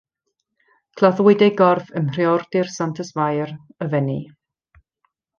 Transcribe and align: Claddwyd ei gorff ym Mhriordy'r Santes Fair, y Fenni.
Claddwyd 1.01 1.43
ei 1.47 1.51
gorff 1.59 1.91
ym 1.99 2.07
Mhriordy'r 2.07 2.71
Santes 2.79 3.11
Fair, 3.19 3.53
y 3.87 3.91
Fenni. 3.95 4.17